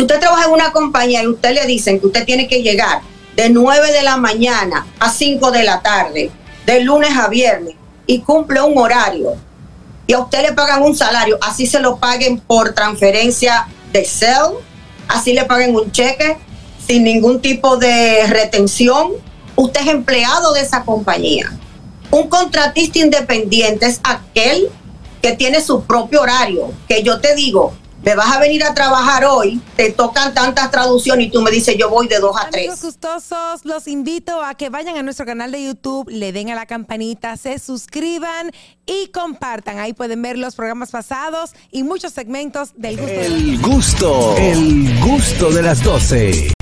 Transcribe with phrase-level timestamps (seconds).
[0.00, 3.02] Si usted trabaja en una compañía y usted le dicen que usted tiene que llegar
[3.36, 6.30] de 9 de la mañana a 5 de la tarde,
[6.64, 7.74] de lunes a viernes,
[8.06, 9.34] y cumple un horario,
[10.06, 14.54] y a usted le pagan un salario, así se lo paguen por transferencia de cel,
[15.06, 16.38] así le paguen un cheque
[16.86, 19.10] sin ningún tipo de retención,
[19.54, 21.52] usted es empleado de esa compañía.
[22.10, 24.70] Un contratista independiente es aquel
[25.20, 29.24] que tiene su propio horario, que yo te digo, me vas a venir a trabajar
[29.24, 32.68] hoy, te tocan tantas traducciones y tú me dices, yo voy de 2 a 3.
[32.68, 36.54] Amigos gustosos, los invito a que vayan a nuestro canal de YouTube, le den a
[36.54, 38.50] la campanita, se suscriban
[38.86, 39.78] y compartan.
[39.78, 43.12] Ahí pueden ver los programas pasados y muchos segmentos del gusto.
[43.12, 46.52] de El gusto, el gusto de las 12.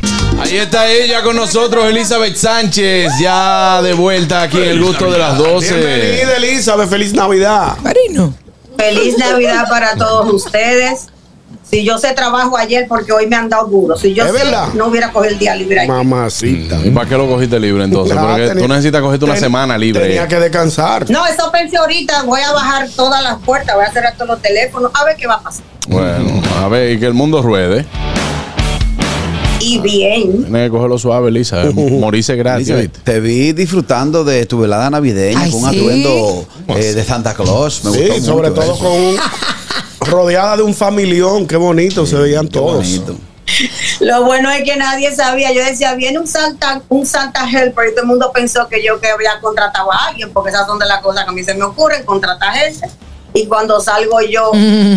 [0.40, 5.18] Ahí está ella con nosotros, Elizabeth Sánchez, ya de vuelta aquí en el gusto de
[5.18, 5.74] las 12.
[5.74, 6.88] Bienvenida, Elizabeth.
[6.88, 7.76] Feliz Navidad.
[7.82, 8.34] Marino.
[8.76, 11.08] Feliz Navidad para todos ustedes.
[11.70, 13.94] Si yo sé trabajo ayer porque hoy me han dado duro.
[13.96, 14.68] Si yo ¿Es sé, verdad?
[14.74, 15.88] no hubiera cogido el día libre ayer.
[15.92, 16.80] Mamacita.
[16.82, 18.16] ¿Y para qué lo cogiste libre entonces?
[18.16, 20.00] Ah, Porque tenía- tú necesitas cogerte una ten- semana libre.
[20.06, 21.10] Tenía que descansar.
[21.10, 22.22] No, eso pensé ahorita.
[22.22, 25.26] Voy a bajar todas las puertas, voy a cerrar todos los teléfonos, a ver qué
[25.26, 25.62] va a pasar.
[25.88, 27.84] Bueno, a ver, y que el mundo ruede.
[29.60, 30.44] Y bien.
[30.44, 31.64] Tienes que cogerlo suave, Elisa.
[31.74, 32.72] Morirse gratis.
[33.04, 35.78] Te vi disfrutando de tu velada navideña Ay, con un sí.
[35.78, 37.84] atuendo eh, de Santa Claus.
[37.84, 38.84] Me Sí, gustó sobre mucho todo eso.
[38.84, 39.16] con un-
[40.08, 41.46] rodeada de un familión.
[41.46, 42.76] Qué bonito se veían todos.
[42.76, 43.16] bonito.
[44.00, 45.52] Lo bueno es que nadie sabía.
[45.52, 49.00] Yo decía, viene un Santa, un Santa Helper y todo el mundo pensó que yo
[49.00, 51.54] que había contratado a alguien, porque esas son de las cosas que a mí se
[51.54, 52.90] me ocurren, contratar gente.
[53.34, 54.52] Y cuando salgo yo,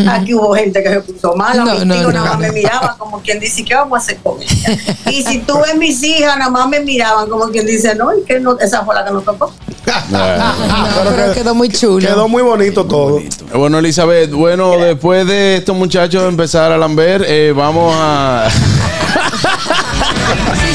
[0.09, 1.63] aquí hubo gente que se puso mala.
[1.63, 2.19] No, mis no, tíos no.
[2.19, 4.77] nada más me miraban como quien dice, ¿qué vamos a hacer con ella?
[5.11, 8.23] Y si tú ves mis hijas, nada más me miraban como quien dice, no, y
[8.23, 9.53] que no, esa fue la que nos tocó.
[10.11, 12.07] No, pero quedó muy chulo.
[12.07, 13.19] Quedó muy bonito todo.
[13.53, 18.47] Bueno, Elizabeth, bueno, después de estos muchachos empezar a lamber, eh, vamos a.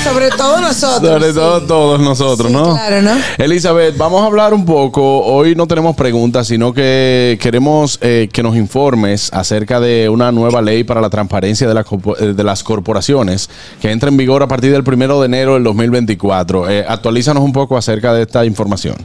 [0.06, 1.12] Sobre todo nosotros.
[1.12, 1.66] Sobre todo sí.
[1.66, 2.72] todos nosotros, Sí, ¿no?
[2.74, 3.16] claro, ¿no?
[3.38, 5.20] Elizabeth, vamos a hablar un poco.
[5.24, 10.62] Hoy no tenemos preguntas, sino que queremos eh, que nos informes acerca de una nueva
[10.62, 11.84] ley para la transparencia de, la
[12.20, 13.50] eh, de las corporaciones
[13.80, 16.70] que entra en vigor a partir del primero de enero del 2024.
[16.70, 18.96] Eh, actualízanos un poco acerca de esta información.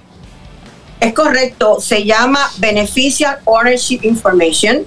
[1.00, 4.82] Es correcto, se llama Beneficial Ownership Information.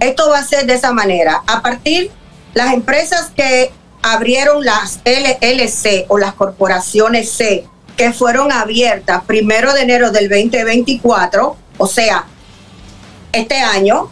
[0.00, 1.42] Esto va a ser de esa manera.
[1.46, 2.10] A partir
[2.54, 3.70] las empresas que
[4.02, 7.66] abrieron las LLC o las corporaciones C
[7.96, 12.24] que fueron abiertas primero de enero del 2024, o sea,
[13.32, 14.10] este año,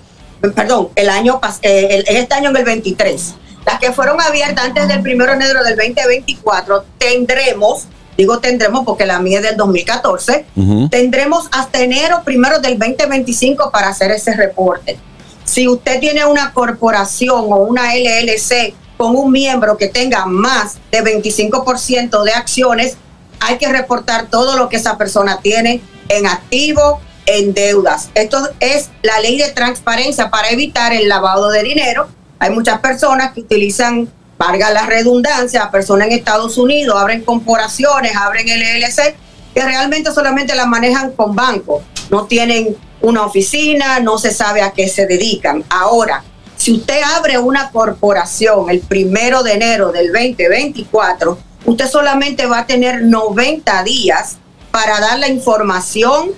[0.55, 4.89] perdón, el año eh, el- este año en el 23, las que fueron abiertas antes
[4.89, 7.87] del primero de enero del 2024, tendremos,
[8.17, 10.89] digo tendremos porque la mía es del 2014, Ujú.
[10.89, 14.99] tendremos hasta enero primero del 2025 para hacer ese reporte.
[15.45, 21.03] Si usted tiene una corporación o una LLC con un miembro que tenga más de
[21.03, 22.97] 25% de acciones,
[23.41, 28.11] hay que reportar todo lo que esa persona tiene en activo, en deudas.
[28.15, 32.09] Esto es la ley de transparencia para evitar el lavado de dinero.
[32.39, 38.47] Hay muchas personas que utilizan, valga la redundancia, personas en Estados Unidos, abren corporaciones, abren
[38.47, 39.17] LLC,
[39.55, 41.83] que realmente solamente las manejan con bancos.
[42.11, 45.65] No tienen una oficina, no se sabe a qué se dedican.
[45.69, 46.23] Ahora,
[46.67, 52.67] si usted abre una corporación el primero de enero del 2024, usted solamente va a
[52.67, 54.39] tener 90 días
[54.73, 56.31] para dar la información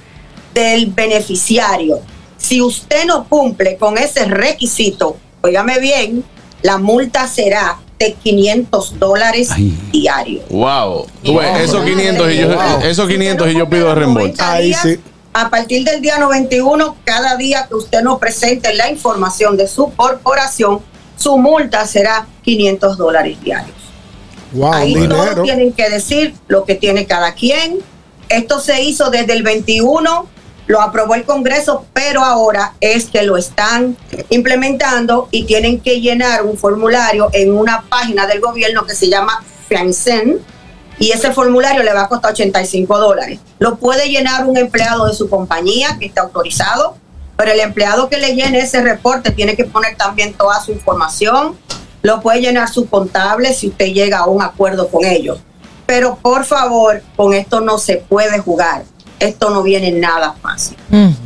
[0.52, 2.00] del beneficiario.
[2.36, 6.22] Si usted no cumple con ese requisito, óigame bien,
[6.60, 9.48] la multa será de 500 dólares
[9.90, 10.44] diarios.
[10.50, 11.06] Wow.
[11.22, 12.80] Tú ves, esos 500 y yo, Wow.
[12.82, 14.44] esos 500 y yo pido reembolso.
[14.44, 15.00] 90 Ahí sí.
[15.38, 19.94] A partir del día 91, cada día que usted nos presente la información de su
[19.94, 20.80] corporación,
[21.16, 23.76] su multa será 500 dólares diarios.
[24.50, 25.14] Wow, Ahí dinero.
[25.14, 27.78] todos tienen que decir lo que tiene cada quien.
[28.28, 30.26] Esto se hizo desde el 21,
[30.66, 33.96] lo aprobó el Congreso, pero ahora es que lo están
[34.30, 39.44] implementando y tienen que llenar un formulario en una página del gobierno que se llama
[39.68, 40.40] FIANCEN
[40.98, 43.38] y ese formulario le va a costar 85 dólares.
[43.58, 46.96] Lo puede llenar un empleado de su compañía que está autorizado,
[47.36, 51.56] pero el empleado que le llene ese reporte tiene que poner también toda su información,
[52.02, 55.38] lo puede llenar su contable si usted llega a un acuerdo con ellos.
[55.86, 58.82] Pero por favor, con esto no se puede jugar.
[59.18, 60.76] Esto no viene nada fácil.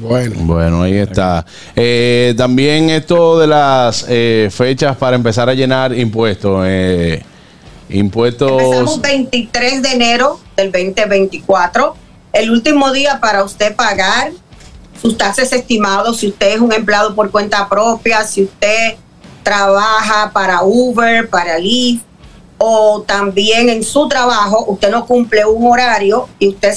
[0.00, 0.34] Bueno.
[0.40, 1.44] Bueno, ahí está.
[1.76, 6.64] Eh, también esto de las eh, fechas para empezar a llenar impuestos.
[6.66, 7.22] eh,
[7.94, 8.50] impuestos.
[8.50, 11.94] Empezamos 23 de enero del 2024.
[12.32, 14.32] El último día para usted pagar
[15.00, 18.94] sus taxes estimados, si usted es un empleado por cuenta propia, si usted
[19.42, 22.04] trabaja para Uber, para Lyft,
[22.58, 26.76] o también en su trabajo usted no cumple un horario y usted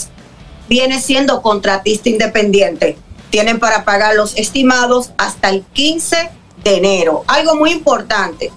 [0.68, 2.98] viene siendo contratista independiente.
[3.30, 6.32] Tienen para pagar los estimados hasta el 15
[6.64, 7.24] de enero.
[7.28, 8.52] Algo muy importante.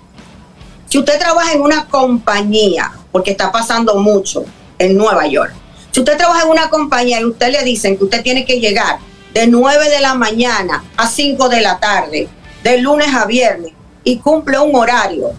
[0.88, 4.44] Si usted trabaja en una compañía, porque está pasando mucho
[4.78, 5.52] en Nueva York,
[5.90, 8.98] si usted trabaja en una compañía y usted le dicen que usted tiene que llegar
[9.34, 12.28] de 9 de la mañana a 5 de la tarde,
[12.62, 15.32] de lunes a viernes, y cumple un horario,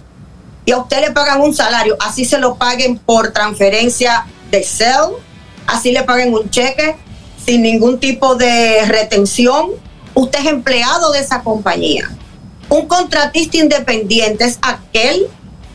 [0.66, 5.16] y a usted le pagan un salario, así se lo paguen por transferencia de cel,
[5.66, 6.96] así le paguen un cheque
[7.44, 9.72] sin ningún tipo de retención,
[10.14, 12.08] usted es empleado de esa compañía.
[12.70, 15.28] Un contratista independiente es aquel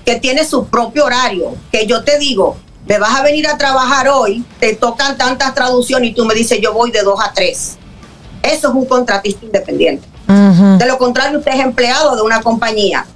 [0.04, 2.56] que tiene su propio horario, que yo te digo,
[2.86, 6.60] me vas a venir a trabajar hoy, te tocan tantas traducciones y tú me dices,
[6.60, 7.78] yo voy de 2 a 3.
[8.42, 10.06] Eso es un contratista independiente.
[10.26, 13.06] De lo contrario, usted es empleado de una compañía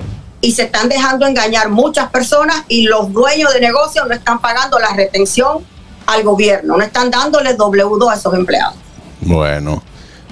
[0.41, 4.79] y se están dejando engañar muchas personas y los dueños de negocios no están pagando
[4.79, 5.65] la retención
[6.07, 8.75] al gobierno, no están dándole W2 a esos empleados.
[9.21, 9.83] Bueno.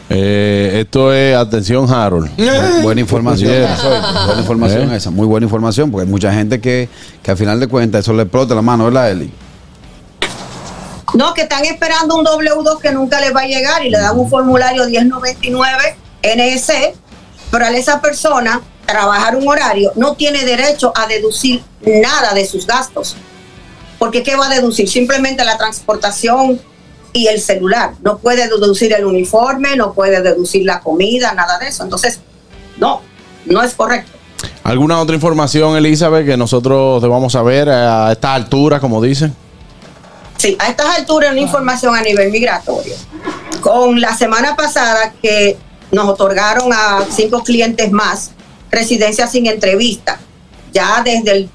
[0.09, 2.31] Eh, esto es, atención Harold.
[2.37, 3.51] Bu- Buena información.
[3.51, 3.75] Yeah.
[3.75, 4.97] eso es, buena información Eh.
[4.97, 6.89] esa, muy buena información, porque hay mucha gente que,
[7.23, 9.33] que al final de cuentas eso le explota la mano, ¿verdad, Eli?
[11.15, 14.19] No, que están esperando un W2 que nunca les va a llegar y le dan
[14.19, 16.73] un formulario 1099 NS,
[17.51, 22.67] pero a esa persona trabajar un horario no tiene derecho a deducir nada de sus
[22.67, 23.17] gastos.
[23.99, 24.89] Porque ¿qué va a deducir?
[24.89, 26.61] Simplemente la transportación
[27.17, 27.95] y el celular.
[28.03, 31.83] No puede deducir el uniforme, no puede deducir la comida, nada de eso.
[31.83, 32.21] Entonces,
[32.79, 33.01] no,
[33.47, 34.13] no es correcto.
[34.63, 39.35] ¿Alguna otra información, Elizabeth, que nosotros debamos saber a esta altura, como dicen?
[40.37, 42.95] Sí, a estas alturas una información a nivel migratorio.
[43.61, 45.57] Con la semana pasada que
[45.91, 48.33] nos otorgaron a cinco clientes más
[48.71, 50.19] residencia sin entrevista,
[50.73, 51.51] ya desde el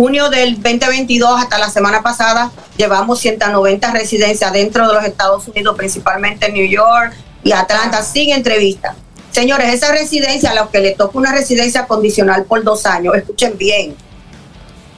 [0.00, 5.76] junio del 2022 hasta la semana pasada llevamos 190 residencias dentro de los Estados Unidos,
[5.76, 7.12] principalmente en New York
[7.44, 8.94] y Atlanta, sin entrevista.
[9.30, 13.58] Señores, esa residencia, a los que le toca una residencia condicional por dos años, escuchen
[13.58, 13.94] bien,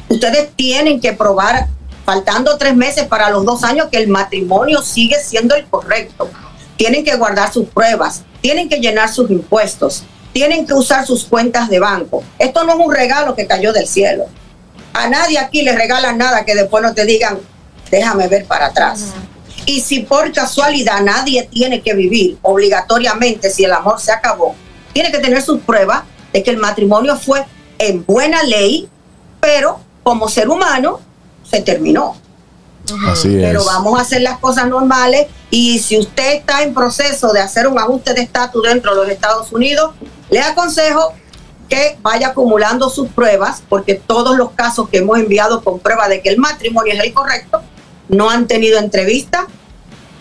[0.08, 1.66] ustedes tienen que probar,
[2.04, 6.30] faltando tres meses para los dos años, que el matrimonio sigue siendo el correcto.
[6.76, 11.68] Tienen que guardar sus pruebas, tienen que llenar sus impuestos, tienen que usar sus cuentas
[11.68, 12.22] de banco.
[12.38, 14.26] Esto no es un regalo que cayó del cielo.
[14.92, 17.38] A nadie aquí le regalan nada que después no te digan,
[17.90, 19.12] déjame ver para atrás.
[19.64, 24.54] Y si por casualidad nadie tiene que vivir obligatoriamente, si el amor se acabó,
[24.92, 26.02] tiene que tener sus pruebas
[26.32, 27.44] de que el matrimonio fue
[27.78, 28.88] en buena ley,
[29.40, 31.00] pero como ser humano
[31.48, 32.16] se terminó.
[33.06, 33.42] Así es.
[33.42, 37.66] Pero vamos a hacer las cosas normales y si usted está en proceso de hacer
[37.66, 39.94] un ajuste de estatus dentro de los Estados Unidos,
[40.30, 41.12] le aconsejo
[41.72, 46.20] que vaya acumulando sus pruebas, porque todos los casos que hemos enviado con prueba de
[46.20, 47.62] que el matrimonio es el correcto,
[48.10, 49.46] no han tenido entrevista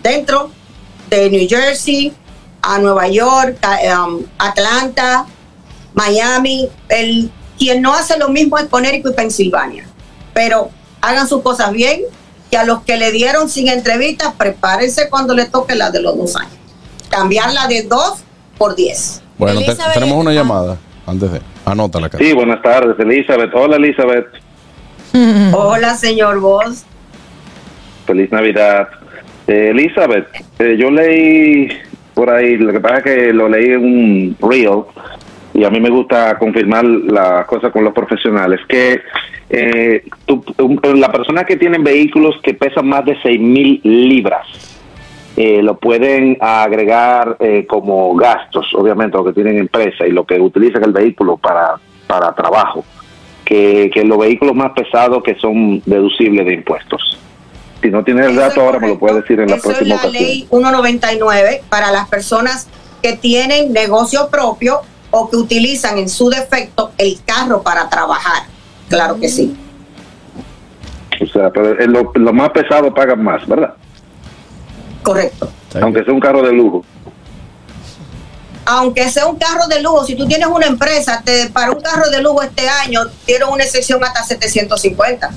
[0.01, 0.49] dentro
[1.09, 2.13] de New Jersey,
[2.61, 5.25] a Nueva York, a, um, Atlanta,
[5.93, 6.69] Miami.
[6.87, 9.85] El, quien no hace lo mismo es Connecticut y Pensilvania.
[10.33, 10.69] Pero
[11.01, 12.03] hagan sus cosas bien
[12.49, 16.17] y a los que le dieron sin entrevista, prepárense cuando le toque la de los
[16.17, 16.53] dos años.
[17.09, 18.19] Cambiarla de dos
[18.57, 19.21] por diez.
[19.37, 20.33] Bueno, te- tenemos una ah.
[20.33, 20.77] llamada
[21.07, 21.41] antes de.
[21.65, 22.17] Anótala, acá.
[22.17, 23.53] Sí, buenas tardes, Elizabeth.
[23.53, 24.27] Hola, Elizabeth.
[25.53, 26.85] Hola, señor Vos.
[28.05, 28.87] Feliz Navidad.
[29.47, 30.27] Eh, Elizabeth,
[30.59, 31.67] eh, yo leí
[32.13, 34.83] por ahí, lo que pasa es que lo leí en un reel
[35.53, 39.01] y a mí me gusta confirmar las cosas con los profesionales, que
[39.49, 44.45] eh, tú- un- la persona que tienen vehículos que pesan más de 6 mil libras,
[45.37, 50.39] eh, lo pueden agregar eh, como gastos, obviamente, lo que tienen empresa y lo que
[50.39, 51.75] utilizan el vehículo para,
[52.07, 52.83] para trabajo,
[53.45, 57.17] que, que los vehículos más pesados que son deducibles de impuestos.
[57.81, 60.01] Si no tienes el dato ahora, me lo puedes decir en la Eso próxima es
[60.03, 60.23] la ocasión.
[60.23, 62.67] ley 199 para las personas
[63.01, 68.43] que tienen negocio propio o que utilizan en su defecto el carro para trabajar.
[68.87, 69.55] Claro que sí.
[71.21, 73.73] O sea, pero lo, lo más pesado pagan más, ¿verdad?
[75.03, 75.51] Correcto.
[75.81, 76.85] Aunque sea un carro de lujo.
[78.65, 82.09] Aunque sea un carro de lujo, si tú tienes una empresa, te, para un carro
[82.09, 85.31] de lujo este año dieron una excepción hasta 750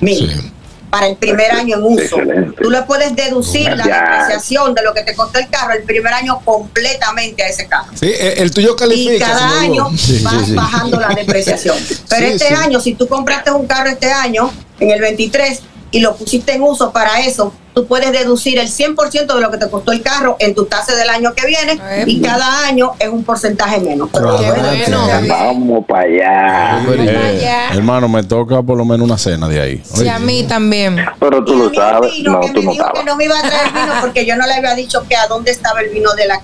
[0.00, 0.52] mil.
[0.88, 2.02] Para el primer año en uso.
[2.20, 2.62] Excelente.
[2.62, 6.14] Tú le puedes deducir la depreciación de lo que te costó el carro el primer
[6.14, 7.90] año completamente a ese carro.
[7.94, 9.88] Sí, eh, el tuyo y cada año
[10.22, 11.76] vas bajando la depreciación.
[12.08, 12.54] Pero Sí, este sí.
[12.54, 15.60] año, si tú compraste un carro este año, en el 23,
[15.90, 19.58] y lo pusiste en uso para eso, tú puedes deducir el 100% de lo que
[19.58, 23.08] te costó el carro en tu tasa del año que viene y cada año es
[23.10, 24.08] un porcentaje menos.
[24.10, 25.06] Pero Qué bueno.
[25.28, 26.82] Vamos para allá.
[26.88, 29.82] Eh, hermano, me toca por lo menos una cena de ahí.
[29.84, 31.04] Sí, a mí también.
[31.20, 32.12] Pero tú lo sabes.
[32.14, 33.04] vino, No, tú no dijo que estabas.
[33.04, 35.50] no me iba a traer vino porque yo no le había dicho que a dónde
[35.50, 36.40] estaba el vino de la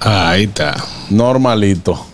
[0.00, 0.74] Ahí está.
[1.08, 2.04] Normalito.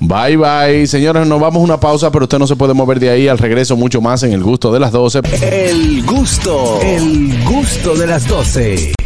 [0.00, 0.86] Bye, bye.
[0.86, 3.28] Señores, nos vamos a una pausa, pero usted no se puede mover de ahí.
[3.28, 5.22] Al regreso, mucho más en el gusto de las 12.
[5.42, 8.98] El gusto, el gusto de las 12.